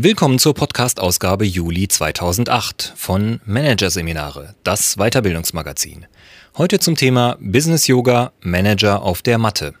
Willkommen 0.00 0.38
zur 0.38 0.54
Podcast-Ausgabe 0.54 1.44
Juli 1.44 1.88
2008 1.88 2.92
von 2.94 3.40
Managerseminare, 3.46 4.54
das 4.62 4.94
Weiterbildungsmagazin. 4.94 6.06
Heute 6.56 6.78
zum 6.78 6.94
Thema 6.94 7.36
Business 7.40 7.88
Yoga 7.88 8.30
Manager 8.40 9.02
auf 9.02 9.22
der 9.22 9.38
Matte. 9.38 9.74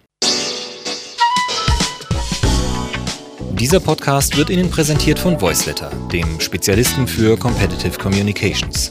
Dieser 3.52 3.78
Podcast 3.78 4.36
wird 4.36 4.50
Ihnen 4.50 4.68
präsentiert 4.72 5.20
von 5.20 5.40
Voiceletter, 5.40 5.92
dem 6.10 6.40
Spezialisten 6.40 7.06
für 7.06 7.36
Competitive 7.36 7.96
Communications. 7.96 8.90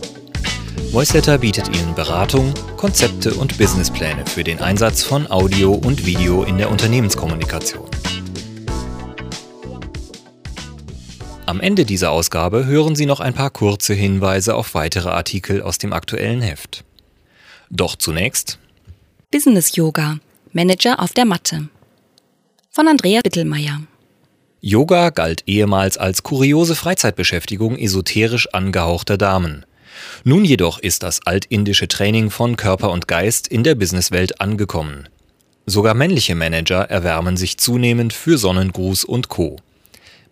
Voiceletter 0.93 1.39
bietet 1.39 1.75
Ihnen 1.75 1.93
Beratung, 1.93 2.53
Konzepte 2.77 3.33
und 3.33 3.57
Businesspläne 3.57 4.25
für 4.25 4.45
den 4.45 4.61
Einsatz 4.61 5.03
von 5.03 5.29
Audio 5.29 5.73
und 5.73 6.05
Video 6.05 6.43
in 6.43 6.57
der 6.57 6.71
Unternehmenskommunikation. 6.71 7.96
Am 11.47 11.61
Ende 11.61 11.85
dieser 11.85 12.11
Ausgabe 12.11 12.65
hören 12.65 12.97
Sie 12.97 13.05
noch 13.05 13.21
ein 13.21 13.33
paar 13.33 13.51
kurze 13.51 13.93
Hinweise 13.93 14.53
auf 14.53 14.73
weitere 14.73 15.07
Artikel 15.07 15.61
aus 15.61 15.77
dem 15.77 15.93
aktuellen 15.93 16.41
Heft. 16.41 16.83
Doch 17.69 17.95
zunächst 17.95 18.59
Business 19.31 19.73
Yoga 19.77 20.19
Manager 20.51 20.99
auf 20.99 21.13
der 21.13 21.23
Matte 21.23 21.69
von 22.69 22.89
Andrea 22.89 23.21
Bittelmeier. 23.23 23.79
Yoga 24.59 25.09
galt 25.09 25.43
ehemals 25.45 25.97
als 25.97 26.21
kuriose 26.21 26.75
Freizeitbeschäftigung 26.75 27.77
esoterisch 27.77 28.53
angehauchter 28.53 29.17
Damen. 29.17 29.65
Nun 30.25 30.43
jedoch 30.43 30.79
ist 30.79 31.01
das 31.01 31.25
altindische 31.25 31.87
Training 31.87 32.29
von 32.29 32.57
Körper 32.57 32.91
und 32.91 33.07
Geist 33.07 33.47
in 33.47 33.63
der 33.63 33.75
Businesswelt 33.75 34.41
angekommen. 34.41 35.07
Sogar 35.65 35.93
männliche 35.93 36.35
Manager 36.35 36.89
erwärmen 36.89 37.37
sich 37.37 37.57
zunehmend 37.57 38.11
für 38.11 38.37
Sonnengruß 38.37 39.05
und 39.05 39.29
Co. 39.29 39.55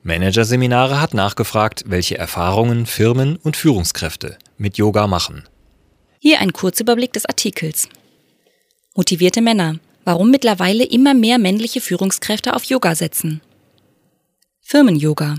Managerseminare 0.05 1.01
hat 1.01 1.15
nachgefragt, 1.15 1.85
welche 1.87 2.15
Erfahrungen 2.15 2.85
Firmen 2.85 3.37
und 3.37 3.57
Führungskräfte 3.57 4.37
mit 4.55 4.77
Yoga 4.77 5.07
machen. 5.07 5.45
Hier 6.19 6.41
ein 6.41 6.53
Kurzüberblick 6.53 7.11
des 7.11 7.25
Artikels. 7.25 7.89
Motivierte 8.95 9.41
Männer. 9.41 9.79
Warum 10.03 10.29
mittlerweile 10.29 10.83
immer 10.83 11.15
mehr 11.15 11.39
männliche 11.39 11.81
Führungskräfte 11.81 12.55
auf 12.55 12.65
Yoga 12.65 12.93
setzen. 12.93 13.41
Firmen-Yoga. 14.61 15.37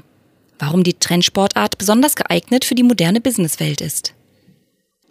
Warum 0.58 0.83
die 0.83 0.95
Trendsportart 0.95 1.78
besonders 1.78 2.17
geeignet 2.17 2.64
für 2.64 2.75
die 2.75 2.83
moderne 2.83 3.20
Businesswelt 3.20 3.80
ist. 3.80 4.14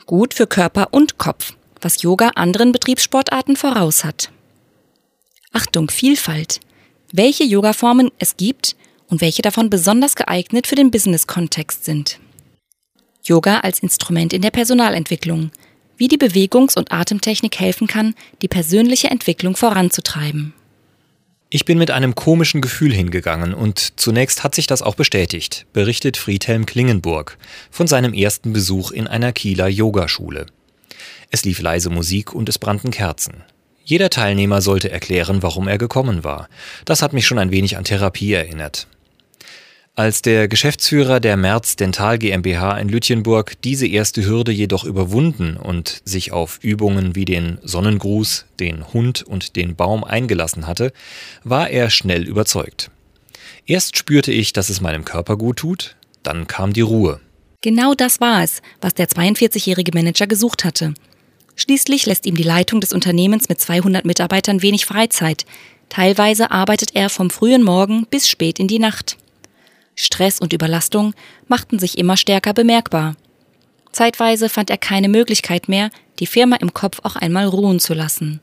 Gut 0.06 0.34
für 0.34 0.48
Körper 0.48 0.90
und 0.92 1.18
Kopf, 1.18 1.54
was 1.80 2.02
Yoga 2.02 2.32
anderen 2.36 2.74
Betriebssportarten 2.74 3.56
voraus 3.56 4.04
hat. 4.04 4.32
Achtung, 5.54 5.90
Vielfalt. 5.90 6.60
Welche 7.14 7.46
Yoga-Formen 7.46 8.12
es 8.20 8.36
gibt 8.36 8.76
und 9.10 9.22
welche 9.22 9.42
davon 9.42 9.70
besonders 9.70 10.16
geeignet 10.16 10.68
für 10.68 10.76
den 10.76 10.92
Business-Kontext 10.92 11.86
sind. 11.86 12.20
Yoga 13.24 13.60
als 13.60 13.80
Instrument 13.80 14.34
in 14.34 14.42
der 14.42 14.52
Personalentwicklung, 14.52 15.52
wie 15.98 16.08
die 16.08 16.18
Bewegungs- 16.18 16.78
und 16.78 16.92
Atemtechnik 16.92 17.60
helfen 17.60 17.88
kann, 17.88 18.16
die 18.42 18.48
persönliche 18.48 19.10
Entwicklung 19.10 19.56
voranzutreiben. 19.56 20.54
Ich 21.50 21.66
bin 21.66 21.78
mit 21.78 21.92
einem 21.92 22.16
komischen 22.16 22.60
Gefühl 22.60 22.94
hingegangen 22.94 23.54
und 23.54 24.00
zunächst 24.00 24.44
hat 24.44 24.56
sich 24.56 24.68
das 24.68 24.82
auch 24.82 24.96
bestätigt, 24.96 25.66
berichtet 25.74 26.18
Friedhelm 26.18 26.66
Klingenburg 26.66 27.38
von 27.72 27.88
seinem 27.88 28.14
ersten 28.14 28.52
Besuch 28.52 28.92
in 28.92 29.08
einer 29.08 29.32
Kieler 29.32 29.68
Yogaschule. 29.68 30.48
Es 31.32 31.46
lief 31.46 31.62
leise 31.62 31.90
Musik 31.90 32.34
und 32.34 32.50
es 32.50 32.60
brannten 32.60 32.92
Kerzen. 32.92 33.44
Jeder 33.84 34.10
Teilnehmer 34.10 34.62
sollte 34.62 34.90
erklären, 34.90 35.44
warum 35.44 35.68
er 35.68 35.78
gekommen 35.78 36.24
war. 36.24 36.50
Das 36.86 37.02
hat 37.04 37.14
mich 37.14 37.28
schon 37.28 37.38
ein 37.38 37.52
wenig 37.52 37.78
an 37.78 37.84
Therapie 37.84 38.34
erinnert. 38.34 38.88
Als 39.98 40.22
der 40.22 40.50
Geschäftsführer 40.50 41.22
der 41.22 41.38
Merz 41.38 41.78
Dental 41.78 42.20
GmbH 42.20 42.78
in 42.78 42.90
Lütjenburg 42.90 43.54
diese 43.62 43.88
erste 43.88 44.26
Hürde 44.26 44.52
jedoch 44.52 44.84
überwunden 44.84 45.56
und 45.56 46.02
sich 46.04 46.34
auf 46.34 46.60
Übungen 46.62 47.16
wie 47.16 47.24
den 47.24 47.60
Sonnengruß, 47.64 48.44
den 48.60 48.92
Hund 48.92 49.24
und 49.24 49.56
den 49.56 49.78
Baum 49.78 50.04
eingelassen 50.04 50.68
hatte, 50.68 50.92
war 51.46 51.70
er 51.70 51.90
schnell 51.90 52.28
überzeugt. 52.28 52.92
Erst 53.66 53.98
spürte 53.98 54.34
ich, 54.34 54.52
dass 54.52 54.68
es 54.68 54.82
meinem 54.82 55.06
Körper 55.06 55.38
gut 55.38 55.58
tut, 55.58 55.96
dann 56.24 56.46
kam 56.46 56.74
die 56.74 56.82
Ruhe. 56.82 57.22
Genau 57.62 57.94
das 57.94 58.20
war 58.20 58.44
es, 58.44 58.62
was 58.82 58.96
der 58.96 59.08
42-jährige 59.08 59.92
Manager 59.94 60.28
gesucht 60.28 60.66
hatte. 60.66 60.94
Schließlich 61.56 62.06
lässt 62.06 62.26
ihm 62.26 62.36
die 62.36 62.44
Leitung 62.44 62.82
des 62.82 62.92
Unternehmens 62.92 63.48
mit 63.48 63.62
200 63.62 64.04
Mitarbeitern 64.04 64.62
wenig 64.62 64.86
Freizeit. 64.86 65.46
Teilweise 65.88 66.52
arbeitet 66.52 66.96
er 66.96 67.10
vom 67.10 67.30
frühen 67.30 67.64
Morgen 67.64 68.06
bis 68.10 68.28
spät 68.28 68.60
in 68.60 68.68
die 68.68 68.80
Nacht. 68.80 69.16
Stress 69.96 70.40
und 70.40 70.54
Überlastung 70.54 71.14
machten 71.48 71.80
sich 71.80 71.98
immer 71.98 72.18
stärker 72.18 72.54
bemerkbar. 72.54 73.16
Zeitweise 73.92 74.50
fand 74.50 74.70
er 74.70 74.78
keine 74.78 75.08
Möglichkeit 75.08 75.70
mehr, 75.70 75.90
die 76.20 76.28
Firma 76.28 76.58
im 76.58 76.74
Kopf 76.74 77.00
auch 77.04 77.16
einmal 77.16 77.46
ruhen 77.46 77.80
zu 77.80 77.94
lassen. 77.94 78.42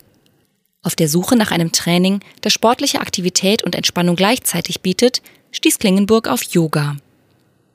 Auf 0.82 0.96
der 0.96 1.08
Suche 1.08 1.36
nach 1.36 1.50
einem 1.50 1.72
Training, 1.72 2.20
das 2.40 2.52
sportliche 2.52 3.00
Aktivität 3.00 3.62
und 3.62 3.74
Entspannung 3.74 4.16
gleichzeitig 4.16 4.80
bietet, 4.80 5.22
stieß 5.52 5.78
Klingenburg 5.78 6.26
auf 6.26 6.42
Yoga. 6.42 6.96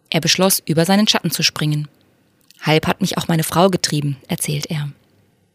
Er 0.09 0.21
beschloss, 0.21 0.61
über 0.66 0.85
seinen 0.85 1.07
Schatten 1.07 1.31
zu 1.31 1.43
springen. 1.43 1.87
Halb 2.61 2.87
hat 2.87 3.01
mich 3.01 3.17
auch 3.17 3.27
meine 3.27 3.43
Frau 3.43 3.69
getrieben, 3.69 4.17
erzählt 4.27 4.66
er. 4.67 4.89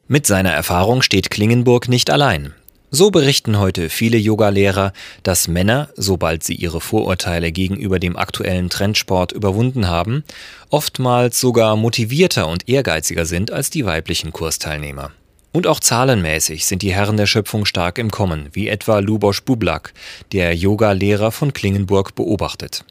Mit 0.09 0.27
seiner 0.27 0.53
Erfahrung 0.53 1.03
steht 1.03 1.31
Klingenburg 1.31 1.89
nicht 1.89 2.11
allein. 2.11 2.55
So 2.95 3.11
berichten 3.11 3.59
heute 3.59 3.89
viele 3.89 4.19
Yogalehrer, 4.19 4.93
dass 5.23 5.49
Männer, 5.49 5.89
sobald 5.97 6.45
sie 6.45 6.55
ihre 6.55 6.83
Vorurteile 6.83 7.51
gegenüber 7.51 7.99
dem 7.99 8.19
aktuellen 8.19 8.69
Trendsport 8.69 9.33
überwunden 9.33 9.89
haben, 9.89 10.25
oftmals 10.69 11.41
sogar 11.41 11.75
motivierter 11.77 12.47
und 12.49 12.69
ehrgeiziger 12.69 13.25
sind 13.25 13.51
als 13.51 13.71
die 13.71 13.87
weiblichen 13.87 14.31
Kursteilnehmer. 14.35 15.11
Und 15.53 15.67
auch 15.67 15.81
zahlenmäßig 15.81 16.67
sind 16.67 16.83
die 16.83 16.93
Herren 16.93 17.17
der 17.17 17.25
Schöpfung 17.25 17.65
stark 17.65 17.97
im 17.97 18.11
Kommen, 18.11 18.51
wie 18.53 18.69
etwa 18.69 18.99
Lubosch 18.99 19.43
Bublak, 19.43 19.95
der 20.33 20.55
Yoga-Lehrer 20.55 21.33
von 21.33 21.55
Klingenburg 21.55 22.15
beobachtet. 22.15 22.85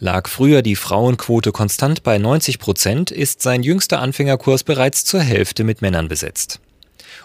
Lag 0.00 0.28
früher 0.28 0.62
die 0.62 0.74
Frauenquote 0.74 1.52
konstant 1.52 2.02
bei 2.02 2.18
90 2.18 2.58
Prozent, 2.58 3.12
ist 3.12 3.42
sein 3.42 3.62
jüngster 3.62 4.00
Anfängerkurs 4.00 4.64
bereits 4.64 5.04
zur 5.04 5.20
Hälfte 5.20 5.62
mit 5.62 5.82
Männern 5.82 6.08
besetzt. 6.08 6.58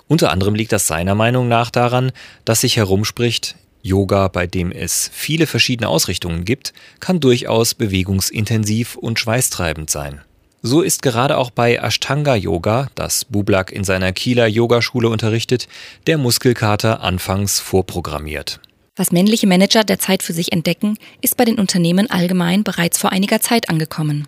Unter 0.07 0.31
anderem 0.31 0.55
liegt 0.55 0.71
das 0.71 0.87
seiner 0.87 1.15
Meinung 1.15 1.47
nach 1.47 1.71
daran, 1.71 2.11
dass 2.45 2.61
sich 2.61 2.77
herumspricht, 2.77 3.55
Yoga, 3.81 4.27
bei 4.29 4.47
dem 4.47 4.71
es 4.71 5.09
viele 5.13 5.45
verschiedene 5.45 5.89
Ausrichtungen 5.89 6.43
gibt, 6.43 6.73
kann 6.99 7.19
durchaus 7.19 7.75
bewegungsintensiv 7.75 8.95
und 8.95 9.19
schweißtreibend 9.19 9.89
sein. 9.89 10.21
So 10.63 10.81
ist 10.81 11.03
gerade 11.03 11.37
auch 11.37 11.51
bei 11.51 11.75
Ashtanga 11.75 12.35
Yoga, 12.35 12.87
das 12.95 13.25
Bublak 13.25 13.71
in 13.71 13.83
seiner 13.83 14.11
Kieler 14.11 14.47
Yogaschule 14.47 15.09
unterrichtet, 15.09 15.67
der 16.07 16.17
Muskelkater 16.17 17.01
anfangs 17.01 17.59
vorprogrammiert. 17.59 18.59
Was 18.95 19.11
männliche 19.11 19.45
Manager 19.45 19.83
derzeit 19.83 20.23
für 20.23 20.33
sich 20.33 20.51
entdecken, 20.51 20.97
ist 21.21 21.37
bei 21.37 21.45
den 21.45 21.59
Unternehmen 21.59 22.09
allgemein 22.09 22.63
bereits 22.63 22.97
vor 22.97 23.11
einiger 23.11 23.41
Zeit 23.41 23.69
angekommen. 23.69 24.27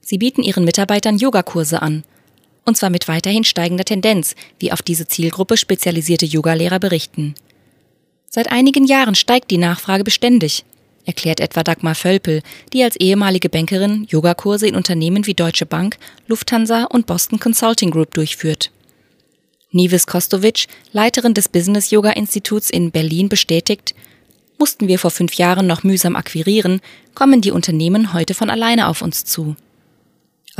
Sie 0.00 0.18
bieten 0.18 0.42
ihren 0.42 0.64
Mitarbeitern 0.64 1.18
Yogakurse 1.18 1.82
an 1.82 2.02
und 2.70 2.76
zwar 2.76 2.88
mit 2.88 3.08
weiterhin 3.08 3.42
steigender 3.42 3.84
Tendenz, 3.84 4.36
wie 4.60 4.70
auf 4.70 4.80
diese 4.80 5.08
Zielgruppe 5.08 5.56
spezialisierte 5.56 6.24
Yogalehrer 6.24 6.78
berichten. 6.78 7.34
Seit 8.28 8.52
einigen 8.52 8.86
Jahren 8.86 9.16
steigt 9.16 9.50
die 9.50 9.58
Nachfrage 9.58 10.04
beständig, 10.04 10.64
erklärt 11.04 11.40
etwa 11.40 11.64
Dagmar 11.64 11.96
Völpel, 11.96 12.42
die 12.72 12.84
als 12.84 12.94
ehemalige 12.94 13.48
Bankerin 13.48 14.06
Yogakurse 14.08 14.68
in 14.68 14.76
Unternehmen 14.76 15.26
wie 15.26 15.34
Deutsche 15.34 15.66
Bank, 15.66 15.98
Lufthansa 16.28 16.84
und 16.84 17.06
Boston 17.06 17.40
Consulting 17.40 17.90
Group 17.90 18.14
durchführt. 18.14 18.70
Nives 19.72 20.06
Kostovic, 20.06 20.66
Leiterin 20.92 21.34
des 21.34 21.48
Business 21.48 21.90
Yoga 21.90 22.10
Instituts 22.10 22.70
in 22.70 22.92
Berlin, 22.92 23.28
bestätigt, 23.28 23.96
mussten 24.58 24.86
wir 24.86 25.00
vor 25.00 25.10
fünf 25.10 25.34
Jahren 25.34 25.66
noch 25.66 25.82
mühsam 25.82 26.14
akquirieren, 26.14 26.80
kommen 27.14 27.40
die 27.40 27.50
Unternehmen 27.50 28.12
heute 28.12 28.34
von 28.34 28.48
alleine 28.48 28.86
auf 28.86 29.02
uns 29.02 29.24
zu. 29.24 29.56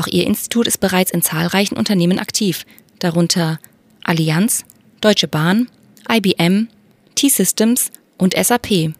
Auch 0.00 0.06
ihr 0.06 0.26
Institut 0.26 0.66
ist 0.66 0.80
bereits 0.80 1.10
in 1.10 1.20
zahlreichen 1.20 1.76
Unternehmen 1.76 2.18
aktiv, 2.18 2.64
darunter 3.00 3.58
Allianz, 4.02 4.64
Deutsche 5.02 5.28
Bahn, 5.28 5.68
IBM, 6.10 6.68
T-Systems 7.16 7.90
und 8.16 8.34
SAP. 8.34 8.94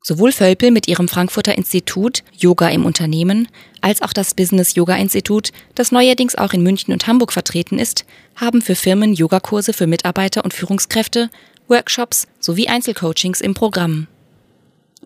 Sowohl 0.00 0.30
Völpel 0.30 0.70
mit 0.70 0.86
ihrem 0.86 1.08
Frankfurter 1.08 1.58
Institut 1.58 2.22
Yoga 2.38 2.68
im 2.68 2.86
Unternehmen 2.86 3.48
als 3.80 4.02
auch 4.02 4.12
das 4.12 4.34
Business 4.34 4.76
Yoga 4.76 4.94
Institut, 4.94 5.50
das 5.74 5.90
neuerdings 5.90 6.36
auch 6.36 6.52
in 6.52 6.62
München 6.62 6.92
und 6.92 7.08
Hamburg 7.08 7.32
vertreten 7.32 7.80
ist, 7.80 8.04
haben 8.36 8.62
für 8.62 8.76
Firmen 8.76 9.14
Yogakurse 9.14 9.72
für 9.72 9.88
Mitarbeiter 9.88 10.44
und 10.44 10.54
Führungskräfte, 10.54 11.28
Workshops 11.66 12.28
sowie 12.38 12.68
Einzelcoachings 12.68 13.40
im 13.40 13.54
Programm. 13.54 14.06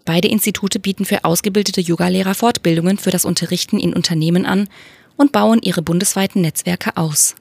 Beide 0.08 0.28
Institute 0.28 0.78
bieten 0.78 1.04
für 1.04 1.24
ausgebildete 1.24 1.82
Yogalehrer 1.82 2.32
Fortbildungen 2.34 2.96
für 2.96 3.10
das 3.10 3.26
Unterrichten 3.26 3.78
in 3.78 3.92
Unternehmen 3.92 4.46
an 4.46 4.66
und 5.18 5.32
bauen 5.32 5.60
ihre 5.62 5.82
bundesweiten 5.82 6.40
Netzwerke 6.40 6.96
aus. 6.96 7.34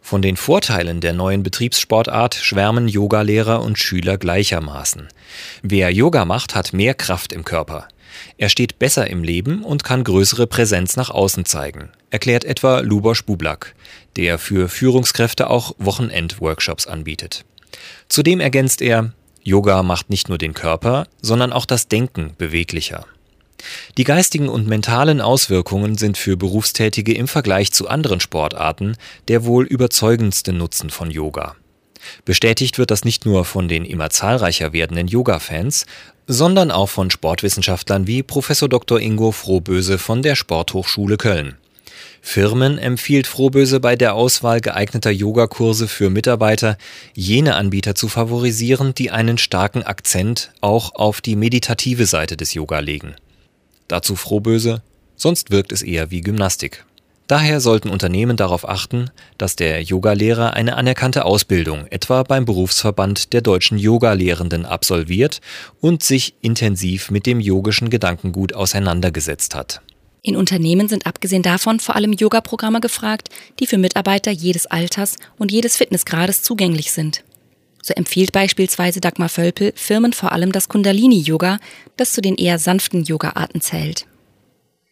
Von 0.00 0.20
den 0.20 0.36
Vorteilen 0.36 1.00
der 1.00 1.12
neuen 1.12 1.44
Betriebssportart 1.44 2.34
schwärmen 2.34 2.88
Yogalehrer 2.88 3.62
und 3.62 3.78
Schüler 3.78 4.18
gleichermaßen. 4.18 5.06
Wer 5.62 5.90
Yoga 5.90 6.24
macht, 6.24 6.56
hat 6.56 6.72
mehr 6.72 6.94
Kraft 6.94 7.32
im 7.32 7.44
Körper. 7.44 7.86
Er 8.36 8.48
steht 8.48 8.80
besser 8.80 9.08
im 9.08 9.22
Leben 9.22 9.62
und 9.62 9.84
kann 9.84 10.02
größere 10.02 10.48
Präsenz 10.48 10.96
nach 10.96 11.10
außen 11.10 11.44
zeigen, 11.44 11.90
erklärt 12.10 12.42
etwa 12.42 12.80
Lubosch 12.80 13.22
Bublak, 13.22 13.76
der 14.16 14.40
für 14.40 14.68
Führungskräfte 14.68 15.48
auch 15.48 15.76
Wochenend-Workshops 15.78 16.88
anbietet. 16.88 17.44
Zudem 18.08 18.40
ergänzt 18.40 18.82
er, 18.82 19.12
Yoga 19.42 19.82
macht 19.82 20.10
nicht 20.10 20.28
nur 20.28 20.38
den 20.38 20.54
Körper, 20.54 21.06
sondern 21.20 21.52
auch 21.52 21.66
das 21.66 21.88
Denken 21.88 22.34
beweglicher. 22.38 23.06
Die 23.96 24.04
geistigen 24.04 24.48
und 24.48 24.66
mentalen 24.66 25.20
Auswirkungen 25.20 25.96
sind 25.96 26.16
für 26.18 26.36
Berufstätige 26.36 27.14
im 27.14 27.28
Vergleich 27.28 27.72
zu 27.72 27.88
anderen 27.88 28.20
Sportarten 28.20 28.96
der 29.28 29.44
wohl 29.44 29.64
überzeugendste 29.66 30.52
Nutzen 30.52 30.90
von 30.90 31.10
Yoga. 31.10 31.56
Bestätigt 32.24 32.78
wird 32.78 32.90
das 32.90 33.04
nicht 33.04 33.26
nur 33.26 33.44
von 33.44 33.68
den 33.68 33.84
immer 33.84 34.10
zahlreicher 34.10 34.72
werdenden 34.72 35.06
Yoga-Fans, 35.06 35.86
sondern 36.26 36.70
auch 36.70 36.88
von 36.88 37.10
Sportwissenschaftlern 37.10 38.06
wie 38.06 38.22
Prof. 38.22 38.48
Dr. 38.68 39.00
Ingo 39.00 39.32
Frohböse 39.32 39.98
von 39.98 40.22
der 40.22 40.34
Sporthochschule 40.34 41.16
Köln. 41.16 41.56
Firmen 42.24 42.78
empfiehlt 42.78 43.26
Frohböse 43.26 43.80
bei 43.80 43.96
der 43.96 44.14
Auswahl 44.14 44.60
geeigneter 44.60 45.10
Yogakurse 45.10 45.88
für 45.88 46.08
Mitarbeiter, 46.08 46.78
jene 47.14 47.56
Anbieter 47.56 47.96
zu 47.96 48.06
favorisieren, 48.08 48.94
die 48.94 49.10
einen 49.10 49.38
starken 49.38 49.82
Akzent 49.82 50.52
auch 50.60 50.94
auf 50.94 51.20
die 51.20 51.34
meditative 51.34 52.06
Seite 52.06 52.36
des 52.36 52.54
Yoga 52.54 52.78
legen. 52.78 53.16
Dazu 53.88 54.14
Frohböse, 54.14 54.82
sonst 55.16 55.50
wirkt 55.50 55.72
es 55.72 55.82
eher 55.82 56.12
wie 56.12 56.20
Gymnastik. 56.20 56.86
Daher 57.26 57.60
sollten 57.60 57.90
Unternehmen 57.90 58.36
darauf 58.36 58.68
achten, 58.68 59.10
dass 59.36 59.56
der 59.56 59.82
Yogalehrer 59.82 60.54
eine 60.54 60.76
anerkannte 60.76 61.24
Ausbildung 61.24 61.86
etwa 61.88 62.22
beim 62.22 62.44
Berufsverband 62.44 63.32
der 63.32 63.40
deutschen 63.40 63.78
Yogalehrenden 63.78 64.64
absolviert 64.64 65.40
und 65.80 66.04
sich 66.04 66.34
intensiv 66.40 67.10
mit 67.10 67.26
dem 67.26 67.40
yogischen 67.40 67.90
Gedankengut 67.90 68.54
auseinandergesetzt 68.54 69.54
hat. 69.56 69.82
In 70.24 70.36
Unternehmen 70.36 70.88
sind 70.88 71.04
abgesehen 71.04 71.42
davon 71.42 71.80
vor 71.80 71.96
allem 71.96 72.12
Yoga-Programme 72.12 72.80
gefragt, 72.80 73.28
die 73.58 73.66
für 73.66 73.78
Mitarbeiter 73.78 74.30
jedes 74.30 74.66
Alters 74.66 75.16
und 75.36 75.50
jedes 75.50 75.76
Fitnessgrades 75.76 76.42
zugänglich 76.42 76.92
sind. 76.92 77.24
So 77.82 77.92
empfiehlt 77.94 78.30
beispielsweise 78.30 79.00
Dagmar 79.00 79.28
Völpel 79.28 79.72
Firmen 79.74 80.12
vor 80.12 80.30
allem 80.30 80.52
das 80.52 80.68
Kundalini-Yoga, 80.68 81.58
das 81.96 82.12
zu 82.12 82.20
den 82.20 82.36
eher 82.36 82.60
sanften 82.60 83.02
Yoga-Arten 83.02 83.60
zählt. 83.60 84.06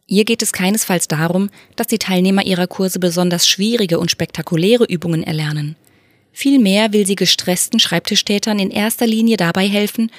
Ihr 0.09 0.25
geht 0.25 0.43
es 0.43 0.53
keinesfalls 0.53 1.06
darum, 1.06 1.50
dass 1.76 1.87
die 1.87 2.00
Teilnehmer 2.00 2.44
ihrer 2.44 2.67
Kurse 2.67 2.99
besonders 2.99 3.47
schwierige 3.47 4.00
und 4.00 4.11
spektakuläre 4.11 4.85
Übungen 4.85 5.23
erlernen. 5.23 5.76
Vielmehr 6.33 6.93
will 6.93 7.06
sie 7.06 7.15
gestressten 7.15 7.79
Schreibtischtätern 7.79 8.59
in 8.59 8.73
erster 8.73 9.06
Linie 9.06 9.37
dabei 9.37 9.69
helfen, 9.69 10.11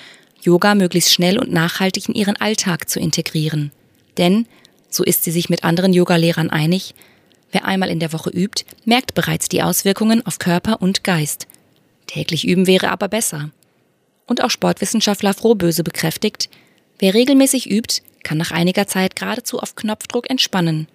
Yoga 0.42 0.74
möglichst 0.74 1.12
schnell 1.12 1.38
und 1.38 1.52
nachhaltig 1.52 2.08
in 2.08 2.16
ihren 2.16 2.38
Alltag 2.38 2.90
zu 2.90 3.02
integrieren. 3.02 3.74
Denn, 4.18 4.48
so 4.92 5.04
ist 5.04 5.24
sie 5.24 5.32
sich 5.32 5.50
mit 5.50 5.64
anderen 5.64 5.94
Yogalehrern 5.94 6.50
einig, 6.50 6.94
wer 7.52 7.66
einmal 7.66 7.90
in 7.90 8.00
der 8.00 8.14
Woche 8.14 8.30
übt, 8.30 8.66
merkt 8.86 9.14
bereits 9.14 9.50
die 9.50 9.64
Auswirkungen 9.64 10.26
auf 10.26 10.38
Körper 10.38 10.82
und 10.82 11.04
Geist. 11.04 11.48
Täglich 12.08 12.48
üben 12.48 12.68
wäre 12.68 12.90
aber 12.90 13.08
besser. 13.08 13.50
Und 14.28 14.44
auch 14.44 14.50
Sportwissenschaftler 14.50 15.34
Frohböse 15.34 15.84
bekräftigt, 15.84 16.50
wer 17.00 17.14
regelmäßig 17.14 17.70
übt, 17.70 18.02
kann 18.24 18.38
nach 18.38 18.52
einiger 18.52 18.88
Zeit 18.88 19.16
geradezu 19.16 19.60
auf 19.60 19.76
Knopfdruck 19.76 20.30
entspannen. 20.30 20.88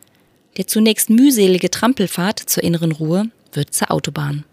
Der 0.57 0.67
zunächst 0.67 1.11
mühselige 1.11 1.71
Trampelfahrt 1.71 2.39
zur 2.39 2.63
inneren 2.63 2.93
Ruhe 2.93 3.31
wird 3.53 3.75
zur 3.75 3.91
Autobahn. 3.91 4.45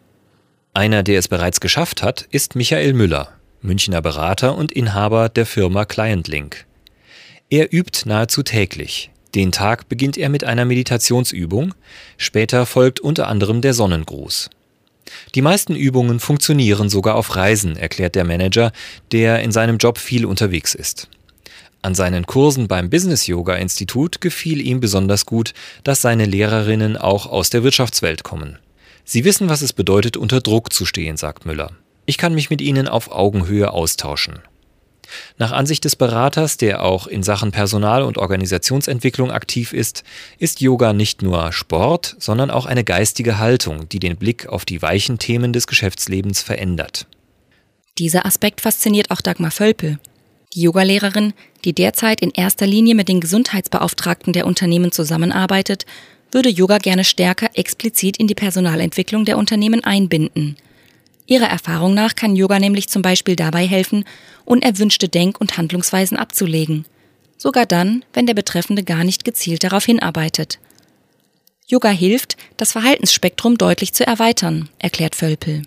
Einer, 0.74 1.04
der 1.04 1.20
es 1.20 1.28
bereits 1.28 1.62
geschafft 1.62 2.02
hat, 2.02 2.28
ist 2.32 2.56
Michael 2.56 2.94
Müller, 2.94 3.30
Münchner 3.62 4.02
Berater 4.02 4.58
und 4.58 4.72
Inhaber 4.72 5.30
der 5.30 5.46
Firma 5.46 5.86
ClientLink. 5.86 6.66
Er 7.50 7.72
übt 7.72 8.10
nahezu 8.10 8.42
täglich. 8.42 9.12
Den 9.36 9.52
Tag 9.52 9.90
beginnt 9.90 10.18
er 10.18 10.30
mit 10.30 10.44
einer 10.44 10.66
Meditationsübung, 10.66 11.74
später 12.18 12.66
folgt 12.66 13.00
unter 13.00 13.28
anderem 13.28 13.62
der 13.62 13.74
Sonnengruß. 13.74 14.50
Die 15.36 15.42
meisten 15.42 15.76
Übungen 15.76 16.20
funktionieren 16.20 16.90
sogar 16.90 17.16
auf 17.16 17.36
Reisen, 17.36 17.76
erklärt 17.76 18.16
der 18.16 18.26
Manager, 18.26 18.72
der 19.12 19.42
in 19.42 19.52
seinem 19.52 19.78
Job 19.78 19.98
viel 19.98 20.26
unterwegs 20.26 20.76
ist. 20.76 21.10
An 21.82 21.96
seinen 21.96 22.26
Kursen 22.26 22.68
beim 22.68 22.90
Business 22.90 23.28
Yoga 23.28 23.56
Institut 23.56 24.22
gefiel 24.22 24.66
ihm 24.66 24.80
besonders 24.80 25.26
gut, 25.26 25.54
dass 25.84 26.02
seine 26.02 26.26
Lehrerinnen 26.26 26.96
auch 26.96 27.26
aus 27.26 27.50
der 27.50 27.64
Wirtschaftswelt 27.64 28.24
kommen. 28.24 28.58
Sie 29.04 29.26
wissen, 29.26 29.50
was 29.50 29.62
es 29.62 29.74
bedeutet, 29.74 30.16
unter 30.16 30.40
Druck 30.40 30.72
zu 30.72 30.86
stehen, 30.86 31.18
sagt 31.18 31.46
Müller. 31.46 31.72
Ich 32.06 32.18
kann 32.18 32.34
mich 32.34 32.50
mit 32.50 32.62
ihnen 32.62 32.88
auf 32.88 33.12
Augenhöhe 33.12 33.72
austauschen. 33.72 34.40
Nach 35.38 35.52
Ansicht 35.52 35.86
des 35.86 35.96
Beraters, 35.96 36.58
der 36.58 36.84
auch 36.84 37.08
in 37.08 37.24
Sachen 37.24 37.52
Personal- 37.52 38.04
und 38.04 38.18
Organisationsentwicklung 38.18 39.32
aktiv 39.32 39.74
ist, 39.74 40.04
ist 40.40 40.62
Yoga 40.62 40.94
nicht 40.94 41.22
nur 41.22 41.52
Sport, 41.52 42.16
sondern 42.20 42.52
auch 42.52 42.66
eine 42.66 42.84
geistige 42.84 43.40
Haltung, 43.40 43.90
die 43.90 44.00
den 44.00 44.18
Blick 44.18 44.48
auf 44.48 44.66
die 44.66 44.82
weichen 44.82 45.20
Themen 45.20 45.54
des 45.54 45.68
Geschäftslebens 45.68 46.42
verändert. 46.42 47.08
Dieser 47.98 48.26
Aspekt 48.26 48.62
fasziniert 48.62 49.12
auch 49.12 49.22
Dagmar 49.22 49.52
Völpel. 49.52 50.00
Die 50.54 50.62
Yogalehrerin, 50.62 51.34
die 51.66 51.74
derzeit 51.74 52.22
in 52.22 52.32
erster 52.32 52.68
Linie 52.68 52.96
mit 52.96 53.08
den 53.08 53.22
Gesundheitsbeauftragten 53.22 54.34
der 54.34 54.46
Unternehmen 54.46 54.92
zusammenarbeitet, 54.92 55.86
würde 56.32 56.50
Yoga 56.50 56.78
gerne 56.78 57.04
stärker 57.04 57.50
explizit 57.54 58.18
in 58.18 58.28
die 58.28 58.36
Personalentwicklung 58.36 59.26
der 59.26 59.38
Unternehmen 59.38 59.84
einbinden. 59.84 60.58
Ihrer 61.26 61.48
Erfahrung 61.48 61.94
nach 61.94 62.16
kann 62.16 62.36
Yoga 62.36 62.60
nämlich 62.60 62.90
zum 62.90 63.02
Beispiel 63.02 63.36
dabei 63.36 63.66
helfen, 63.66 64.06
unerwünschte 64.46 65.08
Denk- 65.08 65.40
und 65.40 65.58
Handlungsweisen 65.58 66.18
abzulegen. 66.18 66.86
Sogar 67.38 67.66
dann, 67.66 68.04
wenn 68.14 68.26
der 68.26 68.34
Betreffende 68.34 68.84
gar 68.84 69.04
nicht 69.04 69.26
gezielt 69.26 69.64
darauf 69.64 69.86
hinarbeitet. 69.86 70.60
Yoga 71.66 71.90
hilft, 71.90 72.38
das 72.58 72.74
Verhaltensspektrum 72.74 73.58
deutlich 73.58 73.94
zu 73.94 74.06
erweitern, 74.06 74.70
erklärt 74.80 75.16
Völpel. 75.16 75.64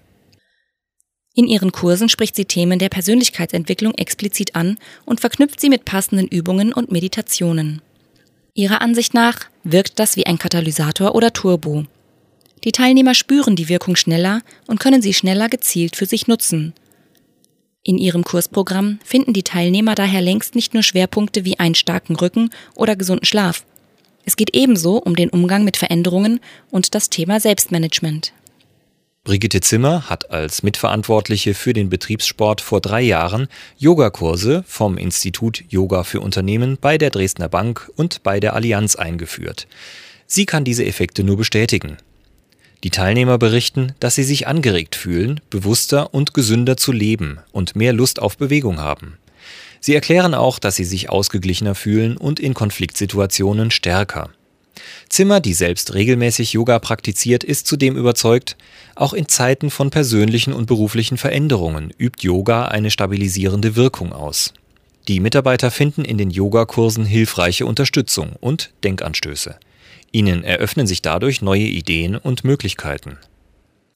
In 1.35 1.47
ihren 1.47 1.73
Kursen 1.73 2.09
spricht 2.09 2.35
sie 2.35 2.47
Themen 2.47 2.79
der 2.79 2.89
Persönlichkeitsentwicklung 2.89 3.95
explizit 3.95 4.55
an 4.55 4.79
und 5.05 5.21
verknüpft 5.21 5.61
sie 5.61 5.69
mit 5.69 5.85
passenden 5.85 6.29
Übungen 6.29 6.73
und 6.73 6.91
Meditationen. 6.91 7.83
Ihrer 8.55 8.81
Ansicht 8.81 9.13
nach 9.13 9.41
wirkt 9.63 9.99
das 9.99 10.17
wie 10.17 10.25
ein 10.25 10.39
Katalysator 10.39 11.15
oder 11.15 11.35
Turbo. 11.35 11.85
Die 12.65 12.73
Teilnehmer 12.73 13.15
spüren 13.15 13.57
die 13.57 13.69
Wirkung 13.69 13.97
schneller 13.97 14.43
und 14.67 14.81
können 14.81 15.03
sie 15.03 15.15
schneller 15.15 15.49
gezielt 15.49 15.97
für 15.97 16.07
sich 16.07 16.27
nutzen. 16.27 16.75
In 17.83 17.99
ihrem 17.99 18.25
Kursprogramm 18.25 18.99
finden 19.05 19.33
die 19.33 19.45
Teilnehmer 19.45 19.95
daher 19.95 20.21
längst 20.21 20.57
nicht 20.57 20.75
nur 20.75 20.83
Schwerpunkte 20.83 21.45
wie 21.45 21.61
einen 21.61 21.77
starken 21.77 22.17
Rücken 22.17 22.51
oder 22.75 22.97
gesunden 22.97 23.27
Schlaf. 23.27 23.65
Es 24.25 24.35
geht 24.35 24.57
ebenso 24.57 24.97
um 24.97 25.15
den 25.15 25.31
Umgang 25.31 25.63
mit 25.63 25.77
Veränderungen 25.77 26.41
und 26.71 26.97
das 26.97 27.11
Thema 27.11 27.39
Selbstmanagement. 27.39 28.33
Brigitte 29.23 29.61
Zimmer 29.61 30.09
hat 30.09 30.31
als 30.31 30.63
Mitverantwortliche 30.63 31.55
für 31.55 31.73
den 31.73 31.89
Betriebssport 31.91 32.61
vor 32.61 32.81
drei 32.81 33.03
Jahren 33.03 33.49
Yogakurse 33.77 34.65
vom 34.67 34.99
Institut 34.99 35.65
Yoga 35.69 36.05
für 36.05 36.21
Unternehmen 36.21 36.79
bei 36.81 36.99
der 36.99 37.11
Dresdner 37.11 37.49
Bank 37.49 37.91
und 37.97 38.23
bei 38.25 38.41
der 38.41 38.55
Allianz 38.55 38.97
eingeführt. 38.97 39.67
Sie 40.27 40.47
kann 40.47 40.65
diese 40.65 40.85
Effekte 40.85 41.23
nur 41.23 41.37
bestätigen. 41.37 41.99
Die 42.87 42.91
Teilnehmer 42.91 43.37
berichten, 43.37 43.95
dass 43.99 44.15
sie 44.15 44.23
sich 44.23 44.47
angeregt 44.47 44.95
fühlen, 44.95 45.41
bewusster 45.51 46.15
und 46.15 46.35
gesünder 46.35 46.77
zu 46.77 46.93
leben 46.93 47.41
und 47.51 47.75
mehr 47.75 47.93
Lust 47.93 48.23
auf 48.23 48.39
Bewegung 48.39 48.79
haben. 48.79 49.19
Sie 49.81 49.93
erklären 49.93 50.35
auch, 50.35 50.61
dass 50.61 50.77
sie 50.77 50.85
sich 50.85 51.11
ausgeglichener 51.11 51.75
fühlen 51.75 52.17
und 52.17 52.39
in 52.39 52.55
Konfliktsituationen 52.55 53.73
stärker. 53.73 54.31
Zimmer, 55.09 55.41
die 55.41 55.53
selbst 55.53 55.95
regelmäßig 55.95 56.53
Yoga 56.53 56.79
praktiziert, 56.79 57.43
ist 57.43 57.67
zudem 57.67 57.97
überzeugt, 57.97 58.57
auch 58.95 59.15
in 59.15 59.27
Zeiten 59.27 59.71
von 59.71 59.91
persönlichen 59.91 60.53
und 60.53 60.67
beruflichen 60.67 61.19
Veränderungen 61.19 61.93
übt 61.99 62.25
Yoga 62.25 62.67
eine 62.67 62.93
stabilisierende 62.93 63.75
Wirkung 63.75 64.13
aus. 64.13 64.55
Die 65.09 65.19
Mitarbeiter 65.19 65.73
finden 65.73 66.05
in 66.05 66.19
den 66.19 66.31
Yogakursen 66.31 67.05
hilfreiche 67.05 67.67
Unterstützung 67.67 68.35
und 68.39 68.71
Denkanstöße. 68.85 69.57
Ihnen 70.13 70.45
eröffnen 70.45 70.87
sich 70.87 71.03
dadurch 71.03 71.43
neue 71.43 71.63
Ideen 71.63 72.17
und 72.17 72.45
Möglichkeiten. 72.45 73.19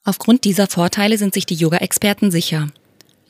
Aufgrund 0.04 0.44
dieser 0.44 0.66
Vorteile 0.66 1.18
sind 1.18 1.34
sich 1.34 1.46
die 1.46 1.54
Yoga-Experten 1.54 2.30
sicher. 2.30 2.68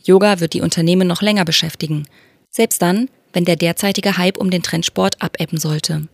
Yoga 0.04 0.40
wird 0.40 0.54
die 0.54 0.62
Unternehmen 0.62 1.06
noch 1.06 1.22
länger 1.22 1.44
beschäftigen, 1.44 2.06
selbst 2.50 2.80
dann, 2.80 3.08
wenn 3.32 3.44
der 3.44 3.56
derzeitige 3.56 4.16
Hype 4.16 4.38
um 4.38 4.50
den 4.50 4.62
Trendsport 4.62 5.20
abebben 5.20 5.58
sollte. 5.58 6.08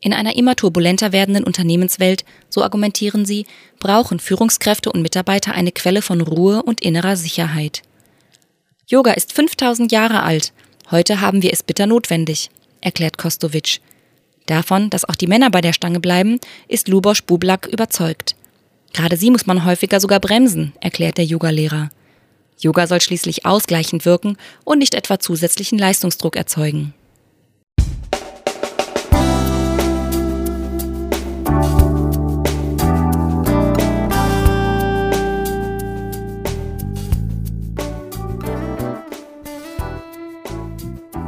In 0.00 0.12
einer 0.12 0.34
immer 0.34 0.56
turbulenter 0.56 1.12
werdenden 1.12 1.44
Unternehmenswelt, 1.44 2.24
so 2.50 2.62
argumentieren 2.62 3.24
sie, 3.24 3.46
brauchen 3.78 4.18
Führungskräfte 4.18 4.90
und 4.90 5.00
Mitarbeiter 5.00 5.54
eine 5.54 5.70
Quelle 5.70 6.02
von 6.02 6.20
Ruhe 6.20 6.62
und 6.62 6.80
innerer 6.80 7.16
Sicherheit. 7.16 7.82
Yoga 8.88 9.12
ist 9.12 9.32
5000 9.32 9.92
Jahre 9.92 10.24
alt. 10.24 10.52
Heute 10.90 11.20
haben 11.20 11.42
wir 11.42 11.52
es 11.52 11.62
bitter 11.62 11.86
notwendig, 11.86 12.50
erklärt 12.80 13.16
Kostowitsch. 13.16 13.78
Davon, 14.46 14.90
dass 14.90 15.04
auch 15.04 15.14
die 15.14 15.26
Männer 15.26 15.50
bei 15.50 15.60
der 15.60 15.72
Stange 15.72 16.00
bleiben, 16.00 16.38
ist 16.68 16.88
Lubosch 16.88 17.22
Bublak 17.22 17.66
überzeugt. 17.66 18.34
Gerade 18.92 19.16
sie 19.16 19.30
muss 19.30 19.46
man 19.46 19.64
häufiger 19.64 20.00
sogar 20.00 20.20
bremsen, 20.20 20.72
erklärt 20.80 21.18
der 21.18 21.24
Yogalehrer. 21.24 21.90
Yoga 22.58 22.86
soll 22.86 23.00
schließlich 23.00 23.46
ausgleichend 23.46 24.04
wirken 24.04 24.36
und 24.64 24.78
nicht 24.78 24.94
etwa 24.94 25.18
zusätzlichen 25.18 25.78
Leistungsdruck 25.78 26.36
erzeugen. 26.36 26.94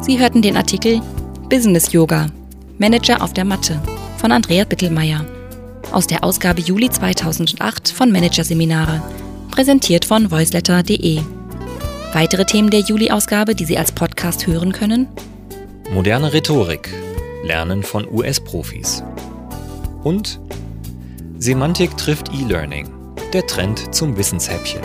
Sie 0.03 0.19
hörten 0.19 0.43
den 0.43 0.59
Artikel 0.59 1.01
Business 1.49 1.93
Yoga 1.93 2.31
Manager 2.79 3.23
auf 3.23 3.33
der 3.33 3.45
Matte 3.45 3.81
von 4.19 4.33
Andrea 4.33 4.65
Bittelmeier 4.65 5.25
aus 5.93 6.09
der 6.09 6.25
Ausgabe 6.25 6.61
Juli 6.61 6.91
2008 6.91 7.91
von 7.91 8.11
Managerseminare, 8.11 9.01
präsentiert 9.51 10.05
von 10.05 10.31
voiceletter.de. 10.31 11.21
Weitere 12.13 12.45
Themen 12.45 12.71
der 12.71 12.81
Juli-Ausgabe, 12.81 13.55
die 13.55 13.65
Sie 13.65 13.79
als 13.79 13.93
Podcast 13.93 14.47
hören 14.47 14.73
können? 14.73 15.07
Moderne 15.93 16.33
Rhetorik. 16.33 16.93
Lernen 17.45 17.85
von 17.85 18.09
US-Profis. 18.11 19.05
Und 20.03 20.41
Semantik 21.39 21.97
trifft 21.97 22.33
E-Learning. 22.33 22.89
Der 23.33 23.47
Trend 23.47 23.95
zum 23.95 24.17
Wissenshäppchen. 24.17 24.81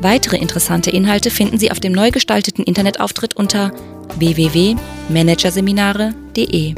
Weitere 0.00 0.36
interessante 0.36 0.90
Inhalte 0.90 1.30
finden 1.30 1.58
Sie 1.58 1.70
auf 1.70 1.80
dem 1.80 1.92
neu 1.92 2.10
gestalteten 2.10 2.64
Internetauftritt 2.64 3.36
unter 3.36 3.72
www.managerseminare.de. 4.18 6.74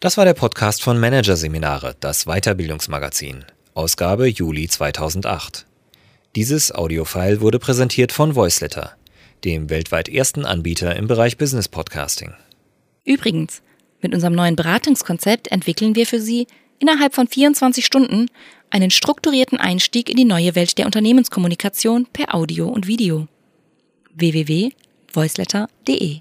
Das 0.00 0.16
war 0.16 0.24
der 0.24 0.34
Podcast 0.34 0.80
von 0.80 1.00
Managerseminare, 1.00 1.96
das 1.98 2.26
Weiterbildungsmagazin, 2.26 3.44
Ausgabe 3.74 4.28
Juli 4.28 4.68
2008. 4.68 5.66
Dieses 6.36 6.72
Audiofile 6.72 7.40
wurde 7.40 7.58
präsentiert 7.58 8.12
von 8.12 8.36
Voiceletter, 8.36 8.92
dem 9.44 9.70
weltweit 9.70 10.08
ersten 10.08 10.44
Anbieter 10.44 10.96
im 10.96 11.06
Bereich 11.06 11.36
Business 11.36 11.68
Podcasting. 11.68 12.34
Übrigens, 13.04 13.62
mit 14.00 14.14
unserem 14.14 14.34
neuen 14.34 14.56
Beratungskonzept 14.56 15.50
entwickeln 15.50 15.94
wir 15.94 16.06
für 16.06 16.20
Sie 16.20 16.46
innerhalb 16.78 17.14
von 17.14 17.26
24 17.26 17.84
Stunden 17.84 18.26
einen 18.70 18.90
strukturierten 18.90 19.58
Einstieg 19.58 20.10
in 20.10 20.16
die 20.16 20.24
neue 20.24 20.54
Welt 20.54 20.78
der 20.78 20.86
Unternehmenskommunikation 20.86 22.06
per 22.12 22.34
Audio 22.34 22.68
und 22.68 22.86
Video. 22.86 23.26
www.voiceletter.de 24.14 26.20